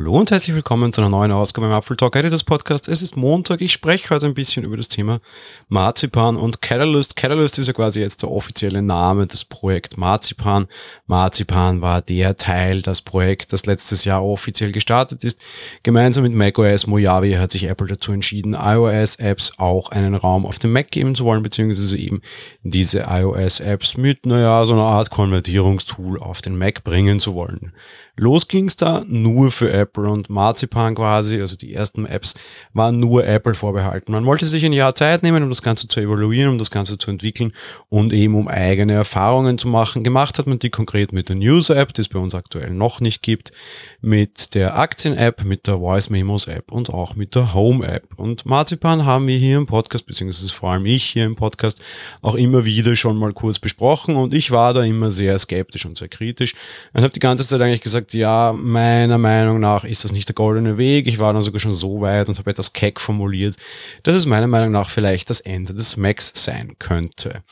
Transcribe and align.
Hallo 0.00 0.12
und 0.12 0.30
herzlich 0.30 0.56
willkommen 0.56 0.94
zu 0.94 1.02
einer 1.02 1.10
neuen 1.10 1.30
Ausgabe 1.30 1.66
im 1.66 1.74
Apfel 1.74 1.94
Talk 1.94 2.16
Editors 2.16 2.42
Podcast. 2.42 2.88
Es 2.88 3.02
ist 3.02 3.18
Montag. 3.18 3.60
Ich 3.60 3.74
spreche 3.74 4.08
heute 4.08 4.24
ein 4.24 4.32
bisschen 4.32 4.64
über 4.64 4.78
das 4.78 4.88
Thema 4.88 5.20
Marzipan 5.68 6.38
und 6.38 6.62
Catalyst. 6.62 7.16
Catalyst 7.16 7.58
ist 7.58 7.66
ja 7.66 7.74
quasi 7.74 8.00
jetzt 8.00 8.22
der 8.22 8.30
offizielle 8.30 8.80
Name 8.80 9.26
des 9.26 9.44
Projekts 9.44 9.98
Marzipan. 9.98 10.68
Marzipan 11.06 11.82
war 11.82 12.00
der 12.00 12.38
Teil, 12.38 12.80
das 12.80 13.02
Projekt, 13.02 13.52
das 13.52 13.66
letztes 13.66 14.06
Jahr 14.06 14.24
offiziell 14.24 14.72
gestartet 14.72 15.22
ist. 15.22 15.38
Gemeinsam 15.82 16.22
mit 16.22 16.32
macOS 16.32 16.86
Mojave 16.86 17.38
hat 17.38 17.50
sich 17.50 17.64
Apple 17.64 17.88
dazu 17.88 18.12
entschieden, 18.12 18.54
iOS-Apps 18.54 19.58
auch 19.58 19.90
einen 19.90 20.14
Raum 20.14 20.46
auf 20.46 20.58
dem 20.58 20.72
Mac 20.72 20.90
geben 20.90 21.14
zu 21.14 21.26
wollen, 21.26 21.42
beziehungsweise 21.42 21.98
eben 21.98 22.22
diese 22.62 23.00
iOS-Apps 23.00 23.98
mit, 23.98 24.24
naja, 24.24 24.64
so 24.64 24.72
einer 24.72 24.84
Art 24.84 25.10
Konvertierungstool 25.10 26.18
auf 26.20 26.40
den 26.40 26.56
Mac 26.56 26.84
bringen 26.84 27.20
zu 27.20 27.34
wollen. 27.34 27.74
Los 28.16 28.48
ging's 28.48 28.76
da 28.76 29.02
nur 29.06 29.50
für 29.50 29.70
Apple 29.70 29.89
und 29.98 30.30
Marzipan 30.30 30.94
quasi, 30.94 31.40
also 31.40 31.56
die 31.56 31.74
ersten 31.74 32.06
Apps 32.06 32.34
waren 32.72 32.98
nur 32.98 33.26
Apple 33.26 33.54
vorbehalten. 33.54 34.12
Man 34.12 34.26
wollte 34.26 34.44
sich 34.44 34.64
ein 34.64 34.72
Jahr 34.72 34.94
Zeit 34.94 35.22
nehmen, 35.22 35.42
um 35.42 35.48
das 35.48 35.62
Ganze 35.62 35.88
zu 35.88 36.00
evaluieren, 36.00 36.50
um 36.50 36.58
das 36.58 36.70
Ganze 36.70 36.98
zu 36.98 37.10
entwickeln 37.10 37.52
und 37.88 38.12
eben 38.12 38.34
um 38.34 38.48
eigene 38.48 38.92
Erfahrungen 38.92 39.58
zu 39.58 39.68
machen. 39.68 40.04
Gemacht 40.04 40.38
hat 40.38 40.46
man 40.46 40.58
die 40.58 40.70
konkret 40.70 41.12
mit 41.12 41.28
der 41.28 41.36
News-App, 41.36 41.92
die 41.94 42.02
es 42.02 42.08
bei 42.08 42.18
uns 42.18 42.34
aktuell 42.34 42.70
noch 42.70 43.00
nicht 43.00 43.22
gibt, 43.22 43.52
mit 44.00 44.54
der 44.54 44.78
Aktien-App, 44.78 45.44
mit 45.44 45.66
der 45.66 45.78
Voice 45.78 46.10
Memos-App 46.10 46.72
und 46.72 46.90
auch 46.90 47.16
mit 47.16 47.34
der 47.34 47.54
Home-App. 47.54 48.14
Und 48.16 48.46
Marzipan 48.46 49.04
haben 49.04 49.26
wir 49.26 49.36
hier 49.36 49.56
im 49.56 49.66
Podcast, 49.66 50.06
beziehungsweise 50.06 50.52
vor 50.52 50.70
allem 50.72 50.86
ich 50.86 51.04
hier 51.04 51.24
im 51.24 51.36
Podcast, 51.36 51.82
auch 52.22 52.34
immer 52.34 52.64
wieder 52.64 52.96
schon 52.96 53.16
mal 53.16 53.32
kurz 53.32 53.58
besprochen 53.58 54.16
und 54.16 54.34
ich 54.34 54.50
war 54.50 54.74
da 54.74 54.82
immer 54.82 55.10
sehr 55.10 55.38
skeptisch 55.38 55.86
und 55.86 55.96
sehr 55.96 56.08
kritisch 56.08 56.54
und 56.92 57.02
habe 57.02 57.12
die 57.12 57.20
ganze 57.20 57.46
Zeit 57.46 57.60
eigentlich 57.60 57.80
gesagt, 57.80 58.14
ja, 58.14 58.52
meiner 58.56 59.18
Meinung 59.18 59.60
nach 59.60 59.79
ist 59.84 60.04
das 60.04 60.12
nicht 60.12 60.28
der 60.28 60.34
goldene 60.34 60.78
Weg. 60.78 61.06
Ich 61.06 61.18
war 61.18 61.32
dann 61.32 61.42
sogar 61.42 61.60
schon 61.60 61.72
so 61.72 62.00
weit 62.00 62.28
und 62.28 62.38
habe 62.38 62.50
etwas 62.50 62.72
keck 62.72 63.00
formuliert, 63.00 63.56
dass 64.02 64.14
es 64.14 64.26
meiner 64.26 64.46
Meinung 64.46 64.72
nach 64.72 64.90
vielleicht 64.90 65.30
das 65.30 65.40
Ende 65.40 65.74
des 65.74 65.96
Macs 65.96 66.32
sein 66.34 66.76
könnte. 66.78 67.42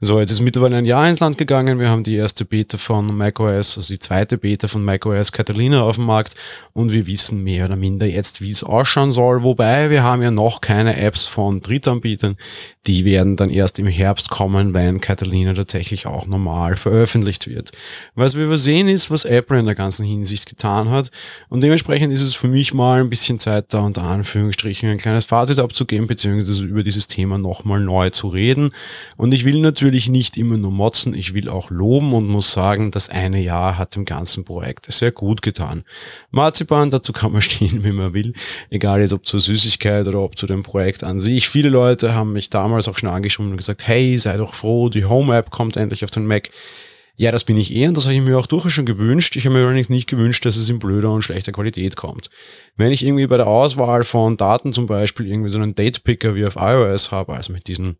So, 0.00 0.18
jetzt 0.20 0.30
ist 0.30 0.40
mittlerweile 0.40 0.76
ein 0.76 0.84
Jahr 0.84 1.08
ins 1.08 1.20
Land 1.20 1.38
gegangen. 1.38 1.78
Wir 1.78 1.88
haben 1.88 2.02
die 2.02 2.16
erste 2.16 2.44
Beta 2.44 2.78
von 2.78 3.16
macOS, 3.16 3.76
also 3.76 3.92
die 3.92 4.00
zweite 4.00 4.38
Beta 4.38 4.68
von 4.68 4.84
macOS 4.84 5.32
Catalina 5.32 5.82
auf 5.82 5.96
dem 5.96 6.06
Markt 6.06 6.34
und 6.72 6.90
wir 6.90 7.06
wissen 7.06 7.42
mehr 7.42 7.66
oder 7.66 7.76
minder 7.76 8.06
jetzt, 8.06 8.40
wie 8.40 8.50
es 8.50 8.64
ausschauen 8.64 9.12
soll. 9.12 9.42
Wobei 9.42 9.90
wir 9.90 10.02
haben 10.02 10.22
ja 10.22 10.30
noch 10.30 10.60
keine 10.60 10.96
Apps 10.96 11.26
von 11.26 11.60
Drittanbietern. 11.60 12.36
Die 12.86 13.04
werden 13.04 13.36
dann 13.36 13.48
erst 13.48 13.78
im 13.78 13.86
Herbst 13.86 14.28
kommen, 14.28 14.74
wenn 14.74 15.00
Catalina 15.00 15.54
tatsächlich 15.54 16.06
auch 16.06 16.26
normal 16.26 16.76
veröffentlicht 16.76 17.46
wird. 17.46 17.70
Was 18.16 18.34
wir 18.34 18.44
übersehen 18.44 18.88
ist, 18.88 19.10
was 19.10 19.24
Apple 19.24 19.60
in 19.60 19.66
der 19.66 19.76
ganzen 19.76 20.04
Hinsicht 20.04 20.48
getan 20.48 20.90
hat. 20.90 21.10
Und 21.48 21.62
dementsprechend 21.72 22.12
ist 22.12 22.20
es 22.20 22.34
für 22.34 22.48
mich 22.48 22.74
mal 22.74 23.00
ein 23.00 23.08
bisschen 23.08 23.38
Zeit, 23.38 23.72
da 23.72 23.80
unter 23.80 24.02
Anführungsstrichen 24.02 24.90
ein 24.90 24.98
kleines 24.98 25.24
Fazit 25.24 25.58
abzugeben, 25.58 26.06
beziehungsweise 26.06 26.66
über 26.66 26.82
dieses 26.82 27.08
Thema 27.08 27.38
nochmal 27.38 27.80
neu 27.80 28.10
zu 28.10 28.28
reden. 28.28 28.72
Und 29.16 29.32
ich 29.32 29.46
will 29.46 29.58
natürlich 29.58 30.10
nicht 30.10 30.36
immer 30.36 30.58
nur 30.58 30.70
motzen, 30.70 31.14
ich 31.14 31.32
will 31.32 31.48
auch 31.48 31.70
loben 31.70 32.12
und 32.12 32.26
muss 32.26 32.52
sagen, 32.52 32.90
das 32.90 33.08
eine 33.08 33.40
Jahr 33.40 33.78
hat 33.78 33.96
dem 33.96 34.04
ganzen 34.04 34.44
Projekt 34.44 34.92
sehr 34.92 35.12
gut 35.12 35.40
getan. 35.40 35.84
Marzipan, 36.30 36.90
dazu 36.90 37.14
kann 37.14 37.32
man 37.32 37.40
stehen, 37.40 37.82
wie 37.84 37.92
man 37.92 38.12
will, 38.12 38.34
egal 38.68 39.00
jetzt 39.00 39.14
ob 39.14 39.24
zur 39.24 39.40
Süßigkeit 39.40 40.06
oder 40.06 40.20
ob 40.20 40.36
zu 40.36 40.46
dem 40.46 40.62
Projekt 40.62 41.02
an 41.02 41.20
sich. 41.20 41.48
Viele 41.48 41.70
Leute 41.70 42.12
haben 42.12 42.34
mich 42.34 42.50
damals 42.50 42.86
auch 42.86 42.98
schon 42.98 43.08
angeschrieben 43.08 43.50
und 43.50 43.56
gesagt, 43.56 43.86
hey, 43.86 44.18
sei 44.18 44.36
doch 44.36 44.52
froh, 44.52 44.90
die 44.90 45.06
Home-App 45.06 45.50
kommt 45.50 45.78
endlich 45.78 46.04
auf 46.04 46.10
den 46.10 46.26
Mac. 46.26 46.50
Ja, 47.16 47.30
das 47.30 47.44
bin 47.44 47.58
ich 47.58 47.74
eh 47.74 47.86
und 47.86 47.96
das 47.96 48.04
habe 48.04 48.14
ich 48.14 48.22
mir 48.22 48.38
auch 48.38 48.46
durchaus 48.46 48.72
schon 48.72 48.86
gewünscht. 48.86 49.36
Ich 49.36 49.44
habe 49.44 49.54
mir 49.54 49.64
allerdings 49.66 49.90
nicht 49.90 50.08
gewünscht, 50.08 50.44
dass 50.46 50.56
es 50.56 50.68
in 50.68 50.78
blöder 50.78 51.10
und 51.10 51.22
schlechter 51.22 51.52
Qualität 51.52 51.96
kommt. 51.96 52.30
Wenn 52.76 52.90
ich 52.90 53.04
irgendwie 53.04 53.26
bei 53.26 53.36
der 53.36 53.46
Auswahl 53.46 54.02
von 54.02 54.36
Daten 54.36 54.72
zum 54.72 54.86
Beispiel 54.86 55.26
irgendwie 55.26 55.50
so 55.50 55.58
einen 55.58 55.74
Date-Picker 55.74 56.34
wie 56.34 56.46
auf 56.46 56.56
iOS 56.56 57.10
habe, 57.10 57.34
also 57.34 57.52
mit 57.52 57.68
diesen 57.68 57.98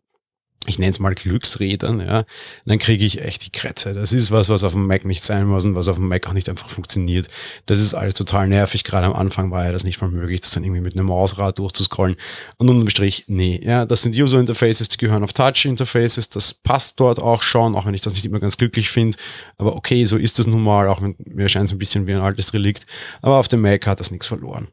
ich 0.65 0.79
nenne 0.79 0.91
es 0.91 0.99
mal 0.99 1.13
Glücksrädern, 1.13 1.99
ja, 1.99 2.23
dann 2.65 2.79
kriege 2.79 3.05
ich 3.05 3.21
echt 3.21 3.45
die 3.45 3.51
Krätze. 3.51 3.93
Das 3.93 4.13
ist 4.13 4.31
was, 4.31 4.49
was 4.49 4.63
auf 4.63 4.73
dem 4.73 4.87
Mac 4.87 5.05
nicht 5.05 5.23
sein 5.23 5.45
muss 5.45 5.65
und 5.65 5.75
was 5.75 5.87
auf 5.87 5.95
dem 5.95 6.07
Mac 6.07 6.27
auch 6.27 6.33
nicht 6.33 6.49
einfach 6.49 6.69
funktioniert. 6.69 7.27
Das 7.65 7.79
ist 7.79 7.93
alles 7.93 8.13
total 8.13 8.47
nervig. 8.47 8.83
Gerade 8.83 9.07
am 9.07 9.13
Anfang 9.13 9.51
war 9.51 9.65
ja 9.65 9.71
das 9.71 9.83
nicht 9.83 10.01
mal 10.01 10.09
möglich, 10.09 10.41
das 10.41 10.51
dann 10.51 10.63
irgendwie 10.63 10.81
mit 10.81 10.93
einem 10.93 11.07
Mausrad 11.07 11.59
durchzuscrollen. 11.59 12.15
Und 12.57 12.69
unterm 12.69 12.89
Strich, 12.89 13.25
nee, 13.27 13.59
ja, 13.63 13.85
das 13.85 14.01
sind 14.01 14.15
User 14.15 14.39
Interfaces, 14.39 14.87
die 14.87 14.97
gehören 14.97 15.23
auf 15.23 15.33
Touch 15.33 15.65
Interfaces. 15.65 16.29
Das 16.29 16.53
passt 16.53 16.99
dort 16.99 17.19
auch 17.19 17.43
schon, 17.43 17.75
auch 17.75 17.85
wenn 17.85 17.93
ich 17.93 18.01
das 18.01 18.13
nicht 18.13 18.25
immer 18.25 18.39
ganz 18.39 18.57
glücklich 18.57 18.89
finde. 18.89 19.17
Aber 19.57 19.75
okay, 19.75 20.05
so 20.05 20.17
ist 20.17 20.39
das 20.39 20.47
nun 20.47 20.63
mal, 20.63 20.87
auch 20.87 21.01
wenn 21.01 21.15
mir 21.25 21.49
scheint 21.49 21.65
es 21.65 21.71
ein 21.71 21.79
bisschen 21.79 22.07
wie 22.07 22.13
ein 22.13 22.21
altes 22.21 22.53
Relikt. 22.53 22.85
Aber 23.21 23.37
auf 23.37 23.47
dem 23.47 23.61
Mac 23.61 23.85
hat 23.87 23.99
das 23.99 24.11
nichts 24.11 24.27
verloren. 24.27 24.67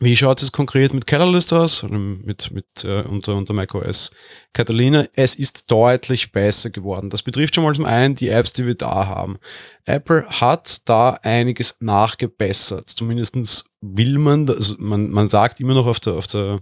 Wie 0.00 0.16
schaut 0.16 0.42
es 0.42 0.50
konkret 0.50 0.92
mit 0.92 1.06
Catalyst 1.06 1.52
aus, 1.52 1.84
mit, 1.84 2.50
mit 2.50 2.84
äh, 2.84 3.02
unter, 3.02 3.36
unter 3.36 3.54
macOS 3.54 4.10
Catalina? 4.52 5.06
Es 5.14 5.36
ist 5.36 5.70
deutlich 5.70 6.32
besser 6.32 6.70
geworden. 6.70 7.10
Das 7.10 7.22
betrifft 7.22 7.54
schon 7.54 7.64
mal 7.64 7.74
zum 7.74 7.84
einen 7.84 8.16
die 8.16 8.28
Apps, 8.28 8.52
die 8.52 8.66
wir 8.66 8.74
da 8.74 9.06
haben. 9.06 9.38
Apple 9.84 10.26
hat 10.28 10.88
da 10.88 11.10
einiges 11.22 11.76
nachgebessert. 11.78 12.90
Zumindestens 12.90 13.66
will 13.92 14.18
man, 14.18 14.48
also 14.48 14.76
man, 14.78 15.10
man 15.10 15.28
sagt 15.28 15.60
immer 15.60 15.74
noch 15.74 15.86
auf 15.86 16.00
der, 16.00 16.14
auf 16.14 16.26
der 16.26 16.60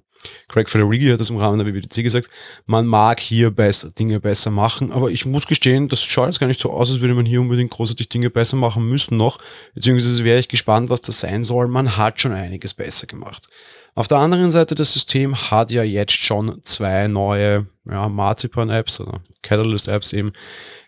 Craig 0.49 0.69
Federighi 0.69 1.10
hat 1.10 1.21
das 1.21 1.31
im 1.31 1.37
Rahmen 1.37 1.59
der 1.59 1.66
WWDC 1.66 2.03
gesagt, 2.03 2.28
man 2.66 2.87
mag 2.87 3.21
hier 3.21 3.50
besser, 3.50 3.91
Dinge 3.91 4.21
besser 4.21 4.50
machen, 4.50 4.93
aber 4.93 5.10
ich 5.10 5.27
muss 5.27 5.47
gestehen, 5.47 5.88
das 5.88 6.03
schaut 6.03 6.27
jetzt 6.27 6.41
gar 6.41 6.47
nicht 6.47 6.61
so 6.61 6.71
aus, 6.71 6.91
als 6.91 7.00
würde 7.00 7.15
man 7.15 7.27
hier 7.27 7.41
unbedingt 7.41 7.71
großartig 7.71 8.09
Dinge 8.09 8.31
besser 8.31 8.56
machen 8.56 8.88
müssen 8.88 9.16
noch, 9.16 9.38
beziehungsweise 9.75 10.25
wäre 10.25 10.38
ich 10.38 10.49
gespannt, 10.49 10.91
was 10.91 11.03
das 11.03 11.21
sein 11.21 11.44
soll. 11.44 11.69
Man 11.69 11.97
hat 11.97 12.21
schon 12.21 12.32
einiges 12.32 12.75
besser 12.75 13.06
gemacht. 13.06 13.49
Auf 13.94 14.09
der 14.09 14.19
anderen 14.19 14.50
Seite, 14.50 14.75
das 14.75 14.93
System 14.93 15.34
hat 15.50 15.71
ja 15.71 15.82
jetzt 15.82 16.15
schon 16.15 16.61
zwei 16.65 17.09
neue 17.09 17.66
ja, 17.84 18.09
Marzipan-Apps, 18.09 19.00
oder 19.00 19.21
Catalyst-Apps 19.43 20.12
eben, 20.12 20.32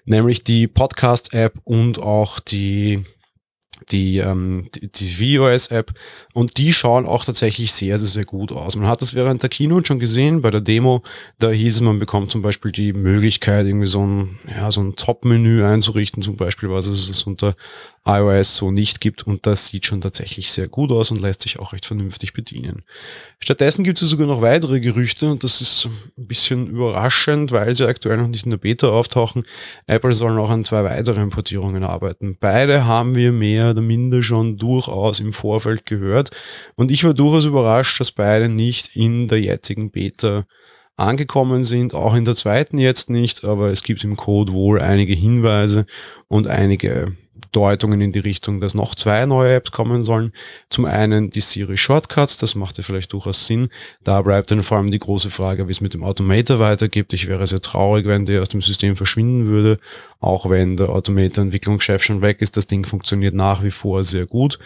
nämlich 0.05 0.45
die 0.45 0.69
Podcast-App 0.69 1.59
und 1.65 1.99
auch 1.99 2.41
die 2.41 3.05
die, 3.91 4.19
ähm, 4.19 4.69
die, 4.75 4.89
die 4.89 5.39
VOS-App 5.39 5.93
und 6.33 6.59
die 6.59 6.73
schauen 6.73 7.07
auch 7.07 7.25
tatsächlich 7.25 7.73
sehr, 7.73 7.99
sehr, 7.99 8.09
sehr 8.09 8.25
gut 8.25 8.53
aus. 8.53 8.77
Man 8.77 8.89
hat 8.89 9.03
das 9.03 9.15
während 9.15 9.43
der 9.43 9.51
Keynote 9.51 9.87
schon 9.87 9.99
gesehen, 9.99 10.43
bei 10.43 10.51
der 10.51 10.61
Demo, 10.61 11.03
da 11.39 11.51
hieß 11.51 11.77
es, 11.77 11.81
man 11.81 11.99
bekommt 11.99 12.31
zum 12.31 12.43
Beispiel 12.43 12.73
die 12.73 12.93
Möglichkeit, 12.93 13.67
irgendwie 13.67 13.87
so 13.87 14.07
ein, 14.07 14.39
ja, 14.49 14.71
so 14.71 14.83
ein 14.83 14.97
Top-Menü 14.97 15.65
einzurichten, 15.65 16.23
zum 16.23 16.37
Beispiel, 16.37 16.71
was 16.71 16.87
es 16.87 17.23
unter 17.25 17.55
iOS 18.07 18.57
so 18.57 18.71
nicht 18.71 19.01
gibt 19.01 19.27
und 19.27 19.47
das 19.47 19.69
sieht 19.69 19.87
schon 19.87 20.03
tatsächlich 20.03 20.53
sehr 20.53 20.69
gut 20.69 20.91
aus 20.91 21.11
und 21.11 21.21
lässt 21.21 21.43
sich 21.43 21.59
auch 21.59 21.73
recht 21.73 21.87
vernünftig 21.87 22.35
bedienen. 22.35 22.83
Stattdessen 23.39 23.83
gibt 23.83 24.01
es 24.03 24.11
sogar 24.11 24.27
noch 24.27 24.43
weitere 24.43 24.81
Gerüchte 24.81 25.31
und 25.31 25.43
das 25.43 25.61
ist 25.61 25.89
ein 26.19 26.27
bisschen 26.27 26.67
überraschend, 26.67 27.51
weil 27.51 27.75
sie 27.75 27.89
aktuell 27.89 28.19
noch 28.19 28.29
nicht 28.29 28.45
in 28.45 28.51
der 28.51 28.59
Beta 28.59 28.89
auftauchen. 28.89 29.45
Apple 29.87 30.13
soll 30.13 30.35
noch 30.35 30.51
an 30.51 30.65
zwei 30.65 30.85
weiteren 30.85 31.31
Portierungen 31.31 31.83
arbeiten. 31.83 32.37
Beide 32.39 32.85
haben 32.85 33.15
wir 33.15 33.33
mehr 33.33 33.71
oder 33.71 33.81
minder 33.81 34.23
schon 34.23 34.59
durchaus 34.59 35.21
im 35.21 35.33
Vorfeld 35.33 35.87
gehört 35.87 36.31
und 36.75 36.91
ich 36.91 37.05
war 37.05 37.15
durchaus 37.15 37.47
überrascht, 37.47 37.99
dass 38.01 38.13
beide 38.13 38.51
nicht 38.51 38.95
in 38.95 39.29
der 39.29 39.41
jetzigen 39.41 39.91
Beta 39.91 40.45
angekommen 40.97 41.65
sind, 41.65 41.95
auch 41.95 42.15
in 42.15 42.25
der 42.25 42.35
zweiten 42.35 42.79
jetzt 42.79 43.11
nicht, 43.11 43.45
aber 43.45 43.71
es 43.71 43.83
gibt 43.83 44.05
im 44.05 44.17
Code 44.17 44.53
wohl 44.53 44.81
einige 44.81 45.15
Hinweise 45.15 45.87
und 46.29 46.47
einige 46.47 47.17
Deutungen 47.53 48.01
in 48.01 48.13
die 48.13 48.19
Richtung, 48.19 48.61
dass 48.61 48.75
noch 48.75 48.95
zwei 48.95 49.27
neue 49.27 49.55
Apps 49.55 49.71
kommen 49.71 50.05
sollen. 50.05 50.33
Zum 50.71 50.85
einen 50.85 51.31
die 51.31 51.41
Siri 51.41 51.77
Shortcuts, 51.77 52.39
das 52.39 52.55
macht 52.55 52.79
ja 52.79 52.85
vielleicht 52.85 53.13
durchaus 53.13 53.47
Sinn. 53.47 53.69
Da 54.03 54.23
bleibt 54.23 54.51
dann 54.51 54.63
vor 54.63 54.79
allem 54.79 54.91
die 54.91 54.99
große 54.99 55.31
Frage, 55.31 55.67
wie 55.67 55.73
es 55.73 55.81
mit 55.81 55.95
dem 55.95 56.05
Automator 56.05 56.59
weitergeht. 56.59 57.13
Ich 57.13 57.27
wäre 57.27 57.47
sehr 57.47 57.61
traurig, 57.61 58.07
wenn 58.07 58.27
der 58.27 58.43
aus 58.43 58.49
dem 58.49 58.61
System 58.61 58.97
verschwinden 58.97 59.47
würde 59.47 59.79
auch 60.25 60.49
wenn 60.49 60.79
der 60.79 60.89
Automator-Entwicklungschef 60.89 62.03
schon 62.03 62.23
weg 62.23 62.41
ist, 62.41 62.57
das 62.57 62.67
Ding 62.67 62.87
funktioniert 62.87 63.35
nach 63.35 63.63
wie 63.63 63.71
vor 63.71 64.03
sehr 64.03 64.25
gut. 64.25 64.59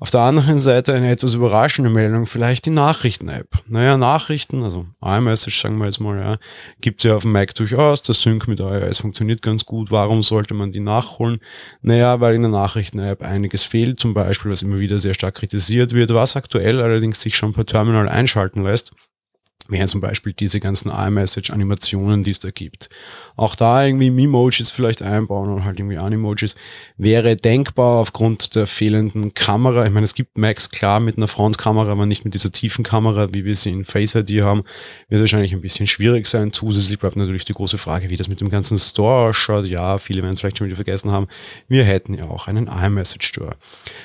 Auf 0.00 0.10
der 0.10 0.22
anderen 0.22 0.58
Seite 0.58 0.92
eine 0.92 1.08
etwas 1.08 1.34
überraschende 1.34 1.88
Meldung, 1.88 2.26
vielleicht 2.26 2.66
die 2.66 2.70
Nachrichten-App. 2.70 3.46
Naja, 3.68 3.96
Nachrichten, 3.96 4.64
also 4.64 4.86
iMessage 5.00 5.62
sagen 5.62 5.78
wir 5.78 5.86
jetzt 5.86 6.00
mal, 6.00 6.18
ja, 6.18 6.36
gibt 6.80 7.00
es 7.00 7.08
ja 7.08 7.14
auf 7.14 7.22
dem 7.22 7.30
Mac 7.30 7.54
durchaus, 7.54 8.02
der 8.02 8.16
Sync 8.16 8.48
mit 8.48 8.58
iOS 8.58 8.98
funktioniert 8.98 9.40
ganz 9.40 9.64
gut. 9.64 9.92
Warum 9.92 10.24
sollte 10.24 10.52
man 10.52 10.72
die 10.72 10.80
nachholen? 10.80 11.38
Naja, 11.80 12.13
weil 12.20 12.34
in 12.34 12.42
der 12.42 12.50
Nachrichten-App 12.50 13.22
einiges 13.22 13.64
fehlt, 13.64 14.00
zum 14.00 14.14
Beispiel, 14.14 14.50
was 14.50 14.62
immer 14.62 14.78
wieder 14.78 14.98
sehr 14.98 15.14
stark 15.14 15.34
kritisiert 15.34 15.94
wird, 15.94 16.12
was 16.12 16.36
aktuell 16.36 16.80
allerdings 16.80 17.20
sich 17.20 17.36
schon 17.36 17.52
per 17.52 17.66
Terminal 17.66 18.08
einschalten 18.08 18.62
lässt 18.62 18.92
wären 19.68 19.88
zum 19.88 20.00
Beispiel 20.00 20.32
diese 20.32 20.60
ganzen 20.60 20.90
iMessage-Animationen, 20.90 22.22
die 22.22 22.30
es 22.30 22.38
da 22.38 22.50
gibt. 22.50 22.90
Auch 23.36 23.54
da 23.54 23.84
irgendwie 23.84 24.10
Memojis 24.10 24.70
vielleicht 24.70 25.02
einbauen 25.02 25.50
oder 25.50 25.64
halt 25.64 25.78
irgendwie 25.78 25.98
Animojis 25.98 26.54
wäre 26.96 27.36
denkbar 27.36 27.98
aufgrund 27.98 28.54
der 28.54 28.66
fehlenden 28.66 29.34
Kamera. 29.34 29.86
Ich 29.86 29.92
meine, 29.92 30.04
es 30.04 30.14
gibt 30.14 30.36
Macs 30.36 30.70
klar 30.70 31.00
mit 31.00 31.16
einer 31.16 31.28
Frontkamera, 31.28 31.92
aber 31.92 32.06
nicht 32.06 32.24
mit 32.24 32.34
dieser 32.34 32.52
tiefen 32.52 32.84
Kamera, 32.84 33.32
wie 33.32 33.44
wir 33.44 33.54
sie 33.54 33.70
in 33.70 33.84
Face 33.84 34.14
ID 34.14 34.42
haben. 34.42 34.64
Wird 35.08 35.20
wahrscheinlich 35.20 35.52
ein 35.52 35.60
bisschen 35.60 35.86
schwierig 35.86 36.26
sein. 36.26 36.52
Zusätzlich 36.52 36.98
bleibt 36.98 37.16
natürlich 37.16 37.44
die 37.44 37.54
große 37.54 37.78
Frage, 37.78 38.10
wie 38.10 38.16
das 38.16 38.28
mit 38.28 38.40
dem 38.40 38.50
ganzen 38.50 38.78
Store 38.78 39.30
ausschaut. 39.30 39.66
Ja, 39.66 39.98
viele 39.98 40.22
werden 40.22 40.34
es 40.34 40.40
vielleicht 40.40 40.58
schon 40.58 40.66
wieder 40.66 40.76
vergessen 40.76 41.10
haben. 41.10 41.26
Wir 41.68 41.84
hätten 41.84 42.14
ja 42.14 42.24
auch 42.24 42.46
einen 42.46 42.68
iMessage 42.68 43.26
Store. 43.26 43.56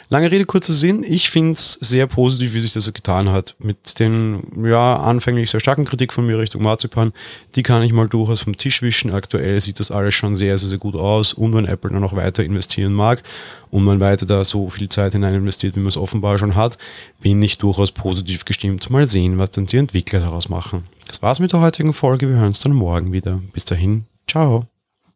Lange 0.10 0.32
Rede, 0.32 0.46
kurzer 0.46 0.74
Sinn. 0.74 1.04
Ich 1.04 1.30
finde 1.30 1.54
es 1.54 1.74
sehr 1.74 2.08
positiv, 2.08 2.54
wie 2.54 2.62
sich 2.62 2.74
das 2.74 2.92
getan 2.94 3.30
hat 3.30 3.56
mit 3.60 4.00
den, 4.00 4.42
ja, 4.64 4.96
anfänglich 4.96 5.49
wirklich 5.50 5.52
sehr 5.52 5.60
starken 5.60 5.86
Kritik 5.86 6.14
von 6.14 6.26
mir 6.26 6.38
Richtung 6.38 6.62
Marzipan. 6.62 7.14
Die 7.56 7.64
kann 7.64 7.84
ich 7.84 7.92
mal 7.92 8.08
durchaus 8.08 8.42
vom 8.42 8.58
Tisch 8.58 8.82
wischen. 8.82 9.14
Aktuell 9.14 9.60
sieht 9.60 9.80
das 9.80 9.92
alles 9.92 10.16
schon 10.16 10.36
sehr, 10.36 10.58
sehr, 10.58 10.70
sehr 10.70 10.78
gut 10.78 10.96
aus. 10.96 11.34
Und 11.34 11.54
wenn 11.54 11.66
Apple 11.66 11.92
dann 11.92 12.02
noch 12.02 12.16
weiter 12.16 12.44
investieren 12.44 12.94
mag 12.94 13.24
und 13.72 13.84
man 13.84 14.00
weiter 14.00 14.26
da 14.26 14.44
so 14.44 14.70
viel 14.70 14.90
Zeit 14.90 15.14
hinein 15.14 15.36
investiert, 15.36 15.76
wie 15.76 15.80
man 15.80 15.90
es 15.90 15.98
offenbar 15.98 16.38
schon 16.38 16.56
hat, 16.56 16.78
bin 17.22 17.42
ich 17.42 17.58
durchaus 17.58 17.92
positiv 17.92 18.46
gestimmt. 18.46 18.90
Mal 18.90 19.08
sehen, 19.08 19.38
was 19.38 19.52
dann 19.52 19.66
die 19.66 19.78
Entwickler 19.78 20.20
daraus 20.20 20.50
machen. 20.50 20.86
Das 21.08 21.22
war's 21.22 21.40
mit 21.40 21.54
der 21.54 21.62
heutigen 21.62 21.94
Folge. 21.94 22.30
Wir 22.30 22.36
hören 22.36 22.48
uns 22.48 22.60
dann 22.60 22.74
morgen 22.74 23.12
wieder. 23.12 23.42
Bis 23.54 23.66
dahin, 23.66 24.06
ciao. 24.28 24.79